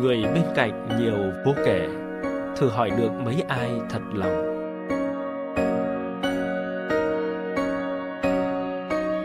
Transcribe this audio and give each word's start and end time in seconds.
Người 0.00 0.22
bên 0.34 0.44
cạnh 0.54 0.88
nhiều 1.00 1.16
vô 1.46 1.52
kể. 1.66 1.88
Thử 2.56 2.68
hỏi 2.68 2.90
được 2.90 3.10
mấy 3.24 3.42
ai 3.48 3.70
thật 3.90 4.00
lòng? 4.14 4.48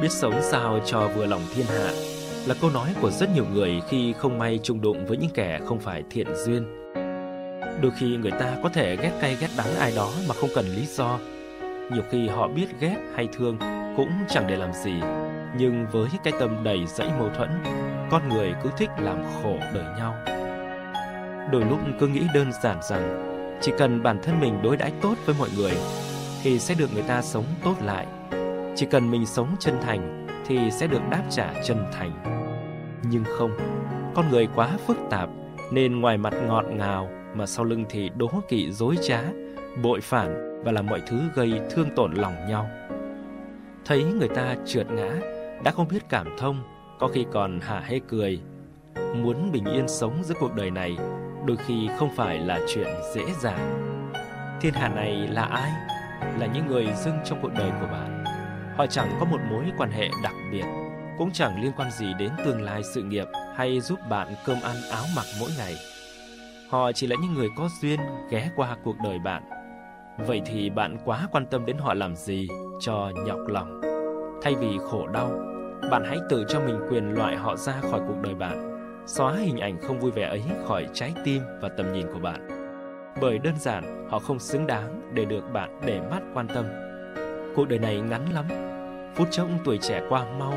Biết 0.01 0.11
sống 0.11 0.33
sao 0.41 0.79
cho 0.85 1.07
vừa 1.15 1.25
lòng 1.25 1.41
thiên 1.55 1.65
hạ 1.65 1.89
Là 2.47 2.55
câu 2.61 2.69
nói 2.69 2.95
của 3.01 3.11
rất 3.11 3.29
nhiều 3.35 3.45
người 3.53 3.81
khi 3.89 4.13
không 4.13 4.37
may 4.37 4.59
chung 4.63 4.81
đụng 4.81 5.05
với 5.05 5.17
những 5.17 5.29
kẻ 5.33 5.59
không 5.65 5.79
phải 5.79 6.03
thiện 6.09 6.27
duyên. 6.45 6.65
Đôi 7.81 7.91
khi 7.99 8.17
người 8.17 8.31
ta 8.31 8.57
có 8.63 8.69
thể 8.69 8.95
ghét 8.95 9.11
cay 9.21 9.37
ghét 9.39 9.49
đắng 9.57 9.75
ai 9.79 9.93
đó 9.95 10.11
mà 10.27 10.35
không 10.35 10.49
cần 10.55 10.65
lý 10.65 10.85
do. 10.85 11.19
Nhiều 11.91 12.03
khi 12.11 12.27
họ 12.27 12.47
biết 12.47 12.67
ghét 12.79 12.97
hay 13.15 13.27
thương 13.37 13.57
cũng 13.97 14.09
chẳng 14.29 14.47
để 14.47 14.55
làm 14.55 14.73
gì. 14.73 14.93
Nhưng 15.57 15.85
với 15.91 16.09
cái 16.23 16.33
tâm 16.39 16.63
đầy 16.63 16.79
dẫy 16.87 17.07
mâu 17.19 17.29
thuẫn, 17.29 17.49
Con 18.11 18.29
người 18.29 18.53
cứ 18.63 18.69
thích 18.77 18.89
làm 18.99 19.23
khổ 19.23 19.57
đời 19.73 19.85
nhau. 19.99 20.36
Đôi 21.51 21.65
lúc 21.69 21.79
cứ 21.99 22.07
nghĩ 22.07 22.23
đơn 22.33 22.51
giản 22.63 22.77
rằng 22.81 23.33
Chỉ 23.61 23.71
cần 23.77 24.03
bản 24.03 24.19
thân 24.23 24.39
mình 24.39 24.61
đối 24.63 24.77
đãi 24.77 24.91
tốt 25.01 25.15
với 25.25 25.35
mọi 25.39 25.49
người 25.57 25.71
Thì 26.43 26.59
sẽ 26.59 26.75
được 26.79 26.93
người 26.93 27.03
ta 27.03 27.21
sống 27.21 27.45
tốt 27.63 27.75
lại. 27.83 28.07
Chỉ 28.75 28.85
cần 28.85 29.11
mình 29.11 29.25
sống 29.25 29.55
chân 29.59 29.75
thành 29.81 30.27
Thì 30.45 30.71
sẽ 30.71 30.87
được 30.87 31.01
đáp 31.11 31.23
trả 31.29 31.53
chân 31.63 31.77
thành. 31.93 32.11
Nhưng 33.09 33.23
không, 33.23 33.51
Con 34.15 34.29
người 34.31 34.47
quá 34.55 34.69
phức 34.87 34.97
tạp 35.09 35.29
Nên 35.71 35.99
ngoài 35.99 36.17
mặt 36.17 36.33
ngọt 36.47 36.65
ngào 36.71 37.09
Mà 37.35 37.45
sau 37.45 37.65
lưng 37.65 37.85
thì 37.89 38.09
đố 38.15 38.29
kỵ 38.49 38.71
dối 38.71 38.95
trá, 39.03 39.21
Bội 39.83 40.01
phản 40.01 40.61
Và 40.63 40.71
làm 40.71 40.85
mọi 40.85 41.01
thứ 41.07 41.21
gây 41.35 41.61
thương 41.71 41.89
tổn 41.95 42.13
lòng 42.13 42.35
nhau. 42.49 42.69
Thấy 43.85 44.03
người 44.03 44.29
ta 44.29 44.55
trượt 44.65 44.87
ngã, 44.91 45.11
Đã 45.63 45.71
không 45.71 45.87
biết 45.87 46.09
cảm 46.09 46.27
thông, 46.37 46.63
Có 46.99 47.07
khi 47.07 47.25
còn 47.31 47.59
hả 47.59 47.79
hê 47.85 47.99
cười. 48.07 48.39
Muốn 49.15 49.51
bình 49.51 49.65
yên 49.65 49.87
sống 49.87 50.23
giữa 50.23 50.35
cuộc 50.39 50.55
đời 50.55 50.71
này 50.71 50.97
Đôi 51.47 51.57
khi 51.57 51.89
không 51.97 52.09
phải 52.15 52.39
là 52.39 52.59
chuyện 52.67 52.87
dễ 53.15 53.23
dàng. 53.41 53.83
Thiên 54.61 54.73
hạ 54.73 54.89
này 54.89 55.27
là 55.31 55.43
ai? 55.43 55.71
Là 56.39 56.45
những 56.45 56.67
người 56.67 56.87
dưng 56.95 57.17
trong 57.25 57.39
cuộc 57.41 57.51
đời 57.57 57.71
của 57.81 57.87
bạn. 57.91 58.23
Họ 58.77 58.85
chẳng 58.87 59.17
có 59.19 59.25
một 59.25 59.37
mối 59.51 59.63
quan 59.77 59.91
hệ 59.91 60.09
đặc 60.23 60.33
biệt 60.51 60.65
Cũng 61.17 61.31
chẳng 61.33 61.61
liên 61.61 61.71
quan 61.77 61.91
gì 61.91 62.13
đến 62.19 62.29
tương 62.45 62.61
lai 62.61 62.81
sự 62.93 63.03
nghiệp 63.03 63.27
Hay 63.55 63.79
giúp 63.79 63.99
bạn 64.09 64.27
cơm 64.45 64.57
ăn 64.63 64.75
áo 64.91 65.03
mặc 65.15 65.25
mỗi 65.39 65.49
ngày. 65.57 65.75
Họ 66.69 66.91
chỉ 66.91 67.07
là 67.07 67.15
những 67.21 67.33
người 67.33 67.47
có 67.57 67.69
duyên 67.81 67.99
ghé 68.29 68.49
qua 68.55 68.77
cuộc 68.83 68.95
đời 69.03 69.19
bạn. 69.19 69.43
Vậy 70.17 70.41
thì 70.45 70.69
bạn 70.69 70.97
quá 71.05 71.27
quan 71.31 71.45
tâm 71.45 71.65
đến 71.65 71.77
họ 71.77 71.93
làm 71.93 72.15
gì 72.15 72.47
cho 72.79 73.11
nhọc 73.25 73.39
lòng. 73.47 73.81
Thay 74.41 74.55
vì 74.55 74.77
khổ 74.89 75.07
đau, 75.07 75.29
bạn 75.91 76.03
hãy 76.05 76.17
tự 76.29 76.45
cho 76.49 76.59
mình 76.59 76.79
quyền 76.89 77.13
loại 77.13 77.35
họ 77.35 77.55
ra 77.55 77.73
khỏi 77.81 78.01
cuộc 78.07 78.17
đời 78.23 78.35
bạn, 78.35 78.76
xóa 79.07 79.33
hình 79.33 79.57
ảnh 79.57 79.77
không 79.81 79.99
vui 79.99 80.11
vẻ 80.11 80.27
ấy 80.27 80.43
khỏi 80.65 80.87
trái 80.93 81.13
tim 81.23 81.41
và 81.61 81.69
tầm 81.69 81.93
nhìn 81.93 82.07
của 82.13 82.19
bạn. 82.19 82.47
Bởi 83.21 83.37
đơn 83.37 83.53
giản, 83.59 84.07
họ 84.09 84.19
không 84.19 84.39
xứng 84.39 84.67
đáng 84.67 85.11
để 85.13 85.25
được 85.25 85.43
bạn 85.53 85.81
để 85.85 86.01
mắt 86.11 86.21
quan 86.33 86.47
tâm. 86.47 86.65
Cuộc 87.55 87.65
đời 87.69 87.79
này 87.79 88.01
ngắn 88.01 88.33
lắm, 88.33 88.45
phút 89.15 89.27
chốc 89.31 89.47
tuổi 89.65 89.77
trẻ 89.77 90.01
qua 90.09 90.25
mau, 90.39 90.53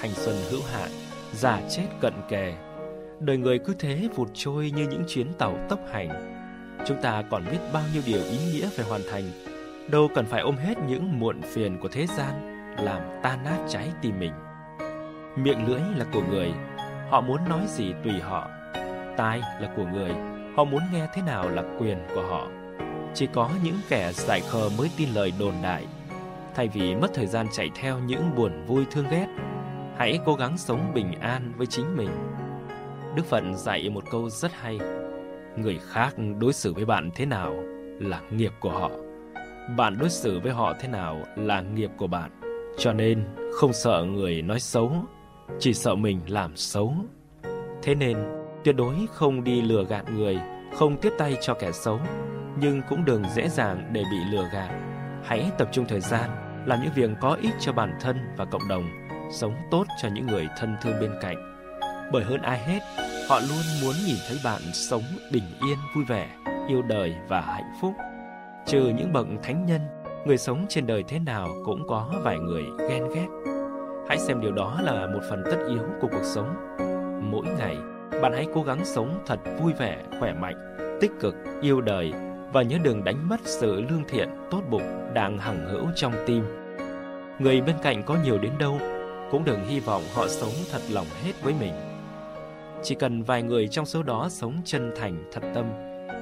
thành 0.00 0.10
xuân 0.10 0.36
hữu 0.50 0.60
hạn, 0.72 0.90
già 1.32 1.60
chết 1.70 1.86
cận 2.00 2.14
kề. 2.28 2.54
Đời 3.20 3.36
người 3.36 3.58
cứ 3.58 3.74
thế 3.78 4.08
vụt 4.14 4.28
trôi 4.34 4.72
như 4.76 4.86
những 4.88 5.04
chuyến 5.08 5.32
tàu 5.38 5.58
tốc 5.68 5.80
hành, 5.90 6.34
Chúng 6.86 7.02
ta 7.02 7.22
còn 7.30 7.44
biết 7.50 7.58
bao 7.72 7.82
nhiêu 7.92 8.02
điều 8.06 8.20
ý 8.24 8.38
nghĩa 8.52 8.68
phải 8.68 8.86
hoàn 8.86 9.00
thành 9.10 9.22
Đâu 9.90 10.08
cần 10.14 10.26
phải 10.26 10.40
ôm 10.40 10.56
hết 10.56 10.74
những 10.88 11.20
muộn 11.20 11.42
phiền 11.42 11.78
của 11.80 11.88
thế 11.88 12.06
gian 12.06 12.64
Làm 12.84 13.00
tan 13.22 13.44
nát 13.44 13.58
trái 13.68 13.92
tim 14.02 14.18
mình 14.18 14.32
Miệng 15.36 15.68
lưỡi 15.68 15.80
là 15.96 16.04
của 16.12 16.22
người 16.30 16.52
Họ 17.14 17.20
muốn 17.20 17.48
nói 17.48 17.60
gì 17.66 17.92
tùy 18.04 18.12
họ. 18.12 18.48
Tai 19.16 19.40
là 19.60 19.72
của 19.76 19.84
người, 19.92 20.10
Họ 20.56 20.64
muốn 20.64 20.82
nghe 20.92 21.06
thế 21.14 21.22
nào 21.22 21.48
là 21.48 21.62
quyền 21.78 21.98
của 22.14 22.22
họ. 22.22 22.48
Chỉ 23.14 23.26
có 23.26 23.50
những 23.64 23.74
kẻ 23.88 24.12
dại 24.12 24.40
khờ 24.40 24.68
mới 24.78 24.90
tin 24.96 25.08
lời 25.08 25.32
đồn 25.38 25.54
đại. 25.62 25.86
Thay 26.54 26.68
vì 26.68 26.94
mất 26.94 27.10
thời 27.14 27.26
gian 27.26 27.46
chạy 27.52 27.70
theo 27.74 27.98
những 27.98 28.34
buồn 28.36 28.64
vui 28.66 28.84
thương 28.90 29.04
ghét, 29.10 29.26
Hãy 29.96 30.18
cố 30.24 30.34
gắng 30.34 30.58
sống 30.58 30.92
bình 30.94 31.12
an 31.20 31.52
với 31.56 31.66
chính 31.66 31.96
mình. 31.96 32.10
Đức 33.16 33.26
Phật 33.26 33.42
dạy 33.54 33.90
một 33.90 34.04
câu 34.10 34.30
rất 34.30 34.52
hay, 34.60 34.78
người 35.56 35.78
khác 35.88 36.14
đối 36.38 36.52
xử 36.52 36.74
với 36.74 36.84
bạn 36.84 37.10
thế 37.14 37.26
nào 37.26 37.54
là 37.98 38.20
nghiệp 38.30 38.52
của 38.60 38.70
họ. 38.70 38.90
Bạn 39.76 39.98
đối 39.98 40.10
xử 40.10 40.40
với 40.40 40.52
họ 40.52 40.74
thế 40.80 40.88
nào 40.88 41.18
là 41.36 41.60
nghiệp 41.60 41.90
của 41.96 42.06
bạn. 42.06 42.30
Cho 42.78 42.92
nên 42.92 43.24
không 43.52 43.72
sợ 43.72 44.04
người 44.04 44.42
nói 44.42 44.60
xấu 44.60 44.92
chỉ 45.58 45.74
sợ 45.74 45.94
mình 45.94 46.20
làm 46.26 46.56
xấu. 46.56 46.94
Thế 47.82 47.94
nên, 47.94 48.18
tuyệt 48.64 48.76
đối 48.76 48.94
không 49.12 49.44
đi 49.44 49.62
lừa 49.62 49.84
gạt 49.84 50.04
người, 50.10 50.38
không 50.74 50.96
tiếp 50.96 51.12
tay 51.18 51.36
cho 51.40 51.54
kẻ 51.54 51.72
xấu, 51.72 52.00
nhưng 52.60 52.82
cũng 52.88 53.04
đừng 53.04 53.22
dễ 53.34 53.48
dàng 53.48 53.90
để 53.92 54.02
bị 54.10 54.16
lừa 54.32 54.48
gạt. 54.52 54.70
Hãy 55.24 55.50
tập 55.58 55.68
trung 55.72 55.84
thời 55.88 56.00
gian, 56.00 56.30
làm 56.66 56.78
những 56.82 56.92
việc 56.94 57.10
có 57.20 57.38
ích 57.42 57.54
cho 57.60 57.72
bản 57.72 57.92
thân 58.00 58.16
và 58.36 58.44
cộng 58.44 58.68
đồng, 58.68 58.84
sống 59.32 59.54
tốt 59.70 59.84
cho 60.02 60.08
những 60.14 60.26
người 60.26 60.48
thân 60.58 60.76
thương 60.82 61.00
bên 61.00 61.10
cạnh. 61.20 61.36
Bởi 62.12 62.24
hơn 62.24 62.42
ai 62.42 62.58
hết, 62.58 62.80
họ 63.28 63.40
luôn 63.40 63.62
muốn 63.82 63.94
nhìn 64.06 64.16
thấy 64.28 64.38
bạn 64.44 64.60
sống 64.72 65.02
bình 65.32 65.44
yên, 65.68 65.78
vui 65.94 66.04
vẻ, 66.04 66.28
yêu 66.68 66.82
đời 66.82 67.14
và 67.28 67.40
hạnh 67.40 67.72
phúc. 67.80 67.92
Trừ 68.66 68.92
những 68.96 69.12
bậc 69.12 69.26
thánh 69.42 69.66
nhân, 69.66 69.80
người 70.26 70.36
sống 70.36 70.66
trên 70.68 70.86
đời 70.86 71.04
thế 71.08 71.18
nào 71.18 71.48
cũng 71.64 71.82
có 71.88 72.10
vài 72.22 72.38
người 72.38 72.64
ghen 72.88 73.04
ghét 73.14 73.53
hãy 74.08 74.18
xem 74.18 74.40
điều 74.40 74.52
đó 74.52 74.80
là 74.82 75.06
một 75.06 75.20
phần 75.30 75.42
tất 75.44 75.56
yếu 75.68 75.82
của 76.00 76.08
cuộc 76.12 76.24
sống. 76.24 76.76
Mỗi 77.30 77.46
ngày 77.58 77.76
bạn 78.22 78.32
hãy 78.32 78.46
cố 78.54 78.62
gắng 78.62 78.84
sống 78.84 79.22
thật 79.26 79.38
vui 79.60 79.72
vẻ 79.72 80.02
khỏe 80.20 80.32
mạnh 80.32 80.76
tích 81.00 81.10
cực 81.20 81.34
yêu 81.62 81.80
đời 81.80 82.12
và 82.52 82.62
nhớ 82.62 82.78
đừng 82.82 83.04
đánh 83.04 83.28
mất 83.28 83.40
sự 83.44 83.80
lương 83.80 84.04
thiện 84.08 84.28
tốt 84.50 84.62
bụng 84.70 85.14
đang 85.14 85.38
hằng 85.38 85.66
hữu 85.70 85.86
trong 85.96 86.12
tim. 86.26 86.44
Người 87.38 87.60
bên 87.60 87.76
cạnh 87.82 88.02
có 88.02 88.16
nhiều 88.24 88.38
đến 88.38 88.52
đâu 88.58 88.78
cũng 89.30 89.44
đừng 89.44 89.64
hy 89.64 89.80
vọng 89.80 90.02
họ 90.14 90.28
sống 90.28 90.52
thật 90.72 90.80
lòng 90.90 91.06
hết 91.24 91.32
với 91.42 91.54
mình. 91.60 91.72
Chỉ 92.82 92.94
cần 92.94 93.22
vài 93.22 93.42
người 93.42 93.68
trong 93.68 93.86
số 93.86 94.02
đó 94.02 94.28
sống 94.30 94.54
chân 94.64 94.92
thành, 94.96 95.24
thật 95.32 95.42
tâm, 95.54 95.64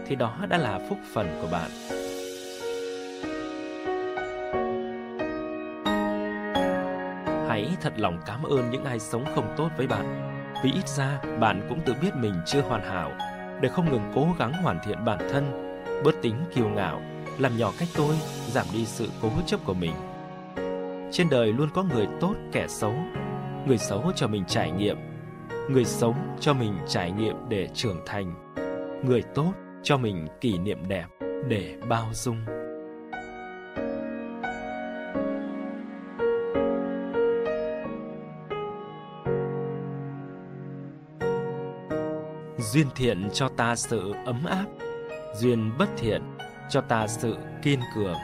thì 0.06 0.16
đó 0.16 0.37
đã 0.48 0.59
là 0.59 0.81
phúc 0.88 0.98
phần 1.15 1.26
của 1.42 1.48
bạn. 1.53 1.71
Hãy 7.52 7.76
thật 7.80 7.92
lòng 7.96 8.18
cảm 8.26 8.42
ơn 8.42 8.70
những 8.70 8.84
ai 8.84 8.98
sống 8.98 9.24
không 9.34 9.54
tốt 9.56 9.68
với 9.76 9.86
bạn. 9.86 10.32
Vì 10.64 10.72
ít 10.72 10.88
ra 10.88 11.20
bạn 11.40 11.66
cũng 11.68 11.80
tự 11.86 11.94
biết 12.02 12.10
mình 12.14 12.34
chưa 12.46 12.60
hoàn 12.60 12.82
hảo, 12.82 13.12
để 13.60 13.68
không 13.68 13.90
ngừng 13.90 14.12
cố 14.14 14.26
gắng 14.38 14.52
hoàn 14.52 14.78
thiện 14.84 15.04
bản 15.04 15.18
thân, 15.30 15.44
bớt 16.04 16.22
tính 16.22 16.34
kiêu 16.54 16.68
ngạo, 16.68 17.00
làm 17.38 17.56
nhỏ 17.56 17.72
cách 17.78 17.88
tôi, 17.96 18.14
giảm 18.46 18.66
đi 18.72 18.86
sự 18.86 19.08
cố 19.22 19.28
chấp 19.46 19.60
của 19.64 19.74
mình. 19.74 19.92
Trên 21.12 21.28
đời 21.30 21.52
luôn 21.52 21.68
có 21.74 21.82
người 21.82 22.06
tốt 22.20 22.34
kẻ 22.52 22.68
xấu, 22.68 22.94
người 23.66 23.78
xấu 23.78 24.12
cho 24.14 24.28
mình 24.28 24.44
trải 24.44 24.70
nghiệm. 24.70 24.96
Người 25.70 25.84
sống 25.84 26.36
cho 26.41 26.54
mình 26.54 26.78
trải 26.88 27.10
nghiệm 27.10 27.36
để 27.48 27.68
trưởng 27.74 28.00
thành. 28.06 28.54
Người 29.04 29.22
tốt 29.34 29.52
cho 29.82 29.96
mình 29.96 30.26
kỷ 30.41 30.58
niệm 30.58 30.88
đẹp 30.88 31.06
để 31.48 31.76
bao 31.88 32.08
dung. 32.12 32.61
Duyên 42.62 42.86
thiện 42.94 43.28
cho 43.32 43.48
ta 43.48 43.76
sự 43.76 44.12
ấm 44.24 44.44
áp. 44.44 44.66
Duyên 45.34 45.70
bất 45.78 45.88
thiện 45.96 46.22
cho 46.70 46.80
ta 46.80 47.06
sự 47.06 47.36
kiên 47.62 47.80
cường. 47.94 48.16